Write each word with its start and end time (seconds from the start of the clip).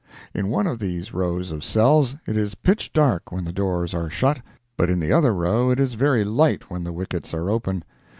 In 0.33 0.47
one 0.47 0.65
of 0.65 0.79
these 0.79 1.13
rows 1.13 1.51
of 1.51 1.63
cells 1.63 2.15
it 2.25 2.35
is 2.35 2.55
pitch 2.55 2.91
dark 2.91 3.31
when 3.31 3.43
the 3.43 3.53
doors 3.53 3.93
are 3.93 4.09
shut, 4.09 4.41
but 4.75 4.89
in 4.89 4.99
the 4.99 5.13
other 5.13 5.31
row 5.31 5.69
it 5.69 5.79
is 5.79 5.93
very 5.93 6.23
light 6.23 6.71
when 6.71 6.83
the 6.83 6.91
wickets 6.91 7.35
are 7.35 7.51
open. 7.51 7.83